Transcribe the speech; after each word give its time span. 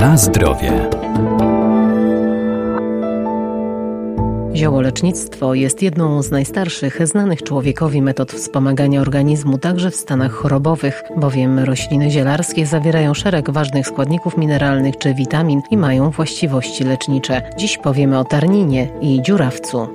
Na 0.00 0.16
zdrowie. 0.16 0.88
Ziołolecznictwo 4.54 5.54
jest 5.54 5.82
jedną 5.82 6.22
z 6.22 6.30
najstarszych 6.30 7.06
znanych 7.06 7.42
człowiekowi 7.42 8.02
metod 8.02 8.32
wspomagania 8.32 9.00
organizmu 9.00 9.58
także 9.58 9.90
w 9.90 9.96
stanach 9.96 10.32
chorobowych, 10.32 11.02
bowiem 11.16 11.58
rośliny 11.58 12.10
zielarskie 12.10 12.66
zawierają 12.66 13.14
szereg 13.14 13.50
ważnych 13.50 13.86
składników 13.86 14.36
mineralnych 14.36 14.98
czy 14.98 15.14
witamin 15.14 15.62
i 15.70 15.76
mają 15.76 16.10
właściwości 16.10 16.84
lecznicze. 16.84 17.42
Dziś 17.56 17.78
powiemy 17.78 18.18
o 18.18 18.24
tarninie 18.24 18.88
i 19.00 19.22
dziurawcu. 19.22 19.88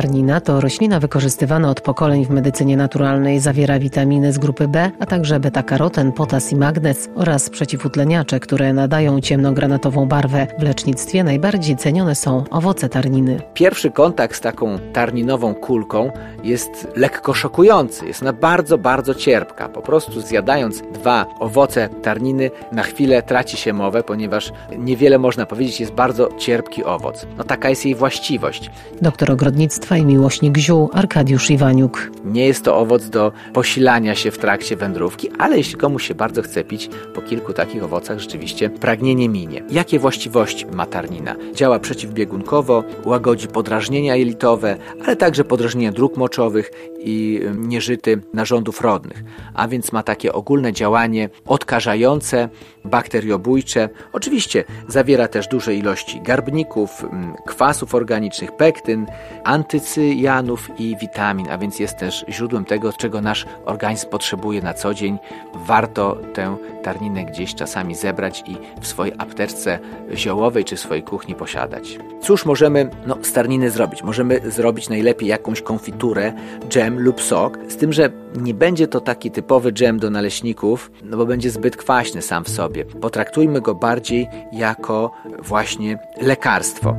Tarnina 0.00 0.40
to 0.40 0.60
roślina 0.60 1.00
wykorzystywana 1.00 1.70
od 1.70 1.80
pokoleń 1.80 2.24
w 2.26 2.30
medycynie 2.30 2.76
naturalnej. 2.76 3.40
Zawiera 3.40 3.78
witaminy 3.78 4.32
z 4.32 4.38
grupy 4.38 4.68
B, 4.68 4.90
a 5.00 5.06
także 5.06 5.40
beta-karoten, 5.40 6.12
potas 6.12 6.52
i 6.52 6.56
magnez 6.56 7.08
oraz 7.14 7.50
przeciwutleniacze, 7.50 8.40
które 8.40 8.72
nadają 8.72 9.20
ciemnogranatową 9.20 10.06
barwę. 10.06 10.46
W 10.58 10.62
lecznictwie 10.62 11.24
najbardziej 11.24 11.76
cenione 11.76 12.14
są 12.14 12.44
owoce 12.50 12.88
tarniny. 12.88 13.40
Pierwszy 13.54 13.90
kontakt 13.90 14.36
z 14.36 14.40
taką 14.40 14.78
tarninową 14.92 15.54
kulką 15.54 16.10
jest 16.44 16.88
lekko 16.96 17.34
szokujący. 17.34 18.06
Jest 18.06 18.22
ona 18.22 18.32
bardzo, 18.32 18.78
bardzo 18.78 19.14
cierpka. 19.14 19.68
Po 19.68 19.82
prostu 19.82 20.20
zjadając 20.20 20.82
dwa 20.92 21.26
owoce 21.40 21.88
tarniny, 21.88 22.50
na 22.72 22.82
chwilę 22.82 23.22
traci 23.22 23.56
się 23.56 23.72
mowę, 23.72 24.02
ponieważ 24.02 24.52
niewiele 24.78 25.18
można 25.18 25.46
powiedzieć, 25.46 25.80
jest 25.80 25.92
bardzo 25.92 26.28
cierpki 26.38 26.84
owoc. 26.84 27.26
No 27.38 27.44
taka 27.44 27.70
jest 27.70 27.84
jej 27.84 27.94
właściwość. 27.94 28.70
Doktor 29.02 29.30
ogrodnictwa 29.30 29.89
Rolnictwa 29.90 30.10
i 30.10 30.14
miłośnik 30.16 30.58
ziół 30.58 30.90
Arkadiusz 30.92 31.50
Iwaniuk. 31.50 32.10
Nie 32.24 32.46
jest 32.46 32.64
to 32.64 32.76
owoc 32.76 33.08
do 33.08 33.32
posilania 33.52 34.14
się 34.14 34.30
w 34.30 34.38
trakcie 34.38 34.76
wędrówki, 34.76 35.28
ale 35.38 35.56
jeśli 35.56 35.76
komuś 35.76 36.08
się 36.08 36.14
bardzo 36.14 36.42
chce 36.42 36.64
pić, 36.64 36.90
po 37.14 37.22
kilku 37.22 37.52
takich 37.52 37.84
owocach 37.84 38.18
rzeczywiście 38.18 38.70
pragnienie 38.70 39.28
minie. 39.28 39.62
Jakie 39.70 39.98
właściwości 39.98 40.66
ma 40.66 40.86
tarnina? 40.86 41.36
Działa 41.54 41.78
przeciwbiegunkowo, 41.78 42.84
łagodzi 43.04 43.48
podrażnienia 43.48 44.16
jelitowe, 44.16 44.76
ale 45.06 45.16
także 45.16 45.44
podrażnienia 45.44 45.92
dróg 45.92 46.16
moczowych 46.16 46.70
i 47.04 47.40
nieżyty 47.56 48.22
narządów 48.34 48.80
rodnych, 48.80 49.24
a 49.54 49.68
więc 49.68 49.92
ma 49.92 50.02
takie 50.02 50.32
ogólne 50.32 50.72
działanie 50.72 51.28
odkażające, 51.46 52.48
bakteriobójcze. 52.84 53.88
Oczywiście 54.12 54.64
zawiera 54.88 55.28
też 55.28 55.48
duże 55.48 55.74
ilości 55.74 56.20
garbników, 56.20 57.04
kwasów 57.46 57.94
organicznych, 57.94 58.56
pektyn, 58.56 59.06
antycyjanów 59.44 60.70
i 60.78 60.96
witamin, 61.00 61.50
a 61.50 61.58
więc 61.58 61.78
jest 61.78 61.96
też 61.96 62.24
źródłem 62.28 62.64
tego, 62.64 62.92
czego 62.92 63.20
nasz 63.20 63.46
organizm 63.64 64.08
potrzebuje 64.08 64.62
na 64.62 64.74
co 64.74 64.94
dzień. 64.94 65.18
Warto 65.54 66.18
tę 66.34 66.56
tarninę 66.82 67.24
gdzieś 67.24 67.54
czasami 67.54 67.94
zebrać 67.94 68.42
i 68.46 68.56
w 68.80 68.86
swojej 68.86 69.14
apteczce 69.18 69.78
ziołowej 70.14 70.64
czy 70.64 70.76
w 70.76 70.80
swojej 70.80 71.02
kuchni 71.02 71.34
posiadać. 71.34 71.98
Cóż 72.22 72.46
możemy 72.46 72.90
no, 73.06 73.18
z 73.22 73.32
tarniny 73.32 73.70
zrobić? 73.70 74.02
Możemy 74.02 74.40
zrobić 74.50 74.88
najlepiej 74.88 75.28
jakąś 75.28 75.62
konfiturę, 75.62 76.32
dżem 76.68 76.89
lub 76.98 77.22
sok, 77.22 77.58
z 77.68 77.76
tym, 77.76 77.92
że 77.92 78.10
nie 78.36 78.54
będzie 78.54 78.88
to 78.88 79.00
taki 79.00 79.30
typowy 79.30 79.72
dżem 79.72 79.98
do 79.98 80.10
naleśników, 80.10 80.90
no 81.02 81.16
bo 81.16 81.26
będzie 81.26 81.50
zbyt 81.50 81.76
kwaśny 81.76 82.22
sam 82.22 82.44
w 82.44 82.48
sobie. 82.48 82.84
Potraktujmy 82.84 83.60
go 83.60 83.74
bardziej 83.74 84.28
jako 84.52 85.10
właśnie 85.42 85.98
lekarstwo. 86.22 86.96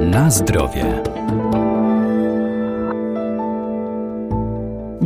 Na 0.00 0.30
zdrowie. 0.30 1.02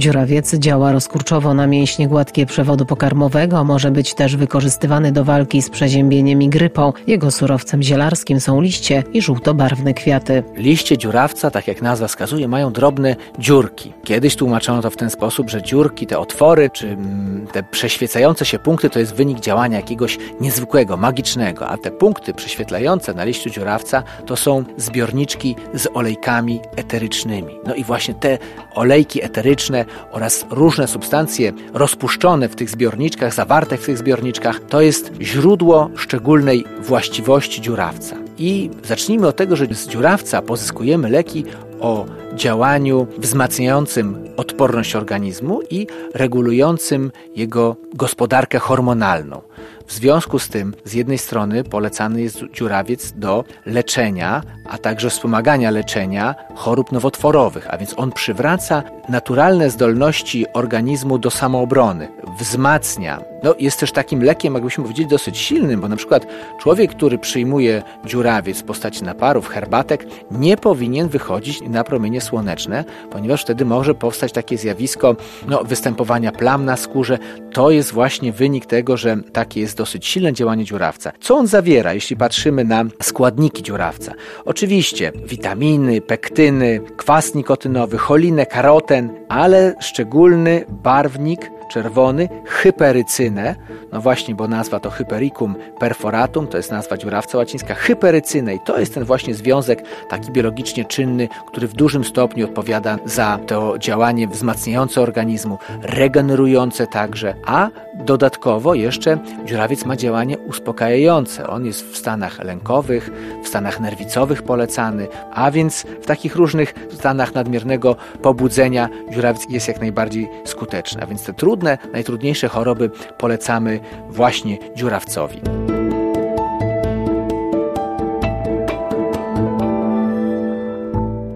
Dziurawiec 0.01 0.55
działa 0.55 0.93
rozkurczowo 0.93 1.55
na 1.55 1.67
mięśnie 1.67 2.09
gładkie 2.09 2.47
przewodu 2.47 2.87
pokarmowego, 2.87 3.65
może 3.65 3.91
być 3.91 4.15
też 4.15 4.37
wykorzystywany 4.37 5.13
do 5.13 5.25
walki 5.25 5.63
z 5.63 5.71
przeziębieniem 5.71 6.43
i 6.43 6.49
grypą. 6.49 6.93
Jego 7.07 7.31
surowcem 7.31 7.83
zielarskim 7.83 8.41
są 8.41 8.61
liście 8.61 9.03
i 9.13 9.23
żółtobarwne 9.23 9.95
kwiaty. 9.95 10.43
Liście 10.57 10.99
dziurawca, 10.99 11.51
tak 11.51 11.69
jak 11.69 11.83
nazwa 11.83 12.09
wskazuje, 12.09 12.49
mają 12.49 12.73
drobne 12.73 13.17
dziurki. 13.39 13.93
Kiedyś 14.05 14.37
tłumaczono 14.37 14.83
to 14.83 14.91
w 14.91 14.97
ten 14.97 15.11
sposób, 15.11 15.51
że 15.51 15.63
dziurki, 15.63 16.07
te 16.07 16.19
otwory, 16.19 16.71
czy 16.71 16.89
mm, 16.89 17.47
te 17.53 17.63
przeświecające 17.63 18.45
się 18.45 18.59
punkty 18.59 18.91
to 18.91 18.99
jest 18.99 19.15
wynik 19.15 19.41
działania 19.41 19.77
jakiegoś 19.77 20.19
niezwykłego, 20.41 20.97
magicznego, 20.97 21.69
a 21.69 21.77
te 21.77 21.91
punkty 21.91 22.35
prześwietlające 22.35 23.15
na 23.15 23.25
liściu 23.25 23.51
dziurawca 23.51 24.03
to 24.27 24.37
są 24.37 24.65
zbiorniczki 24.77 25.57
z 25.75 25.89
olejkami 25.95 26.61
eterycznymi. 26.77 27.55
No 27.67 27.75
i 27.75 27.85
właśnie 27.85 28.15
te 28.15 28.39
olejki 28.75 29.25
eteryczne 29.25 29.90
oraz 30.11 30.47
różne 30.51 30.89
substancje 30.89 31.53
rozpuszczone 31.75 32.49
w 32.49 32.57
tych 32.57 32.71
zbiorniczkach, 32.71 33.35
zawarte 33.35 33.77
w 33.77 33.87
tych 33.87 33.99
zbiorniczkach, 33.99 34.61
to 34.69 34.81
jest 34.81 35.13
źródło 35.21 35.91
szczególnej 35.97 36.65
właściwości 36.81 37.61
dziurawca. 37.61 38.17
I 38.39 38.71
zacznijmy 38.85 39.27
od 39.27 39.37
tego, 39.37 39.57
że 39.57 39.67
z 39.67 39.89
dziurawca 39.89 40.43
pozyskujemy 40.43 41.11
leki 41.11 41.45
o 41.81 42.07
działaniu 42.41 43.07
wzmacniającym 43.19 44.25
odporność 44.37 44.97
organizmu 44.97 45.61
i 45.71 45.87
regulującym 46.15 47.13
jego 47.37 47.77
gospodarkę 47.95 48.59
hormonalną. 48.59 49.43
W 49.87 49.93
związku 49.93 50.39
z 50.39 50.49
tym, 50.49 50.75
z 50.85 50.93
jednej 50.93 51.19
strony 51.19 51.65
polecany 51.65 52.23
jest 52.23 52.39
dziurawiec 52.53 53.13
do 53.13 53.45
leczenia, 53.67 54.43
a 54.69 54.79
także 54.79 55.11
wspomagania 55.11 55.71
leczenia 55.71 56.35
chorób 56.55 56.93
nowotworowych, 56.93 57.75
a 57.75 57.79
więc 57.79 57.95
on 57.97 58.13
przywraca 58.13 58.83
naturalne 59.09 59.71
zdolności 59.71 60.47
organizmu 60.53 61.19
do 61.19 61.31
samoobrony, 61.31 62.09
wzmacnia. 62.39 63.23
No, 63.43 63.55
jest 63.59 63.81
też 63.81 63.93
takim 63.93 64.23
lekiem, 64.23 64.55
jakbyśmy 64.55 64.85
powiedzieli, 64.85 65.09
dosyć 65.09 65.39
silnym, 65.39 65.81
bo 65.81 65.89
na 65.89 65.97
przykład 65.97 66.27
człowiek, 66.61 66.91
który 66.91 67.19
przyjmuje 67.19 67.83
dziurawiec 68.05 68.61
w 68.61 68.65
postaci 68.65 69.05
naparów, 69.05 69.49
herbatek, 69.49 70.07
nie 70.31 70.57
powinien 70.57 71.09
wychodzić 71.09 71.61
na 71.61 71.85
promienie 71.85 72.21
słoneczne, 72.31 72.85
ponieważ 73.11 73.43
wtedy 73.43 73.65
może 73.65 73.95
powstać 73.95 74.33
takie 74.33 74.59
zjawisko 74.59 75.17
no, 75.49 75.65
występowania 75.65 76.33
plam 76.33 76.65
na 76.65 76.77
skórze. 76.77 77.19
To 77.53 77.71
jest 77.71 77.93
właśnie 77.93 78.33
wynik 78.33 78.67
tego, 78.67 78.97
że 78.97 79.17
takie 79.33 79.61
jest 79.61 79.77
dosyć 79.77 80.07
silne 80.07 80.33
działanie 80.33 80.65
dziurawca. 80.65 81.13
Co 81.21 81.37
on 81.37 81.47
zawiera, 81.47 81.95
jeśli 81.95 82.17
patrzymy 82.17 82.65
na 82.65 82.85
składniki 83.03 83.63
dziurawca? 83.63 84.13
Oczywiście 84.45 85.13
witaminy, 85.25 86.01
pektyny, 86.01 86.81
kwas 86.97 87.35
nikotynowy, 87.35 87.99
cholinę, 87.99 88.47
karoten, 88.47 89.11
ale 89.29 89.75
szczególny 89.81 90.65
barwnik 90.69 91.51
czerwony, 91.71 92.29
hyperycynę, 92.45 93.55
no 93.93 94.01
właśnie, 94.01 94.35
bo 94.35 94.49
nazwa 94.49 94.81
to 94.81 94.91
hypericum 94.91 95.55
perforatum, 95.79 96.47
to 96.47 96.57
jest 96.57 96.71
nazwa 96.71 96.97
dziurawca 96.97 97.39
łacińska, 97.39 97.75
hyperycynę. 97.75 98.55
I 98.55 98.61
to 98.61 98.81
jest 98.81 98.95
ten 98.95 99.05
właśnie 99.05 99.35
związek 99.35 99.83
taki 100.09 100.33
biologicznie 100.33 100.85
czynny, 100.85 101.29
który 101.47 101.69
w 101.69 101.73
dużym 101.73 102.05
stopniu 102.05 102.45
odpowiada 102.45 102.99
za 103.05 103.39
to 103.47 103.79
działanie 103.79 104.29
wzmacniające 104.29 105.01
organizmu, 105.01 105.59
regenerujące 105.83 106.87
także, 106.87 107.35
a 107.47 107.69
dodatkowo 107.95 108.75
jeszcze 108.75 109.19
dziurawiec 109.45 109.85
ma 109.85 109.97
działanie 109.97 110.39
uspokajające. 110.39 111.47
On 111.47 111.67
jest 111.67 111.93
w 111.93 111.97
stanach 111.97 112.45
lękowych, 112.45 113.11
stanach 113.51 113.81
nerwicowych 113.81 114.43
polecany, 114.43 115.09
a 115.33 115.51
więc 115.51 115.87
w 116.03 116.07
takich 116.07 116.37
różnych 116.37 116.75
stanach 116.91 117.35
nadmiernego 117.35 117.97
pobudzenia 118.23 118.89
dziurawiec 119.11 119.47
jest 119.49 119.69
jak 119.69 119.81
najbardziej 119.81 120.29
skuteczny. 120.45 121.03
A 121.03 121.07
więc 121.07 121.25
te 121.25 121.33
trudne 121.33 121.79
najtrudniejsze 121.93 122.49
choroby 122.49 122.91
polecamy 123.19 123.81
właśnie 124.09 124.59
dziurawcowi. 124.75 125.41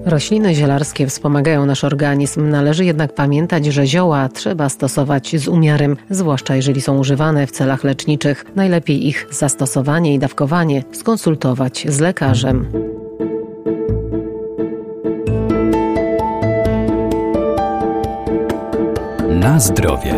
Rośliny 0.06 0.54
zielarskie 0.54 1.06
wspomagają 1.06 1.66
nasz 1.66 1.84
organizm, 1.84 2.48
należy 2.48 2.84
jednak 2.84 3.14
pamiętać, 3.14 3.66
że 3.66 3.86
zioła 3.86 4.28
trzeba 4.28 4.68
stosować 4.68 5.36
z 5.36 5.48
umiarem, 5.48 5.96
zwłaszcza 6.10 6.56
jeżeli 6.56 6.80
są 6.80 6.98
używane 6.98 7.46
w 7.46 7.50
celach 7.50 7.84
leczniczych. 7.84 8.44
Najlepiej 8.56 9.06
ich 9.06 9.26
zastosowanie 9.30 10.14
i 10.14 10.18
dawkowanie 10.18 10.82
skonsultować 10.92 11.86
z 11.88 12.00
lekarzem. 12.00 12.66
Na 19.28 19.60
zdrowie. 19.60 20.14